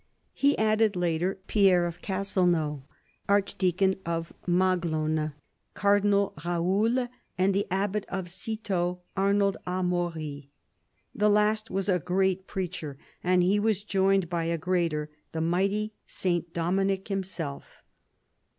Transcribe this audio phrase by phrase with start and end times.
[0.33, 2.81] He added later Pierre of Castelnau,
[3.29, 5.33] archdeacon of Maguelonne,
[5.75, 10.47] Cardinal Raoul and the abbat of Citeaux, Arnauld Amaury.
[11.13, 15.93] The last was a great preacher, and he was joined by a greater, the mighty
[16.07, 16.25] S.
[16.51, 17.83] Dominic himself.